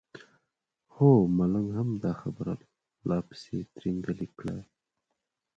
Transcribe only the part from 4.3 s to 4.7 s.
کړه.